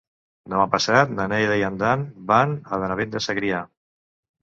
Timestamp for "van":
2.35-2.59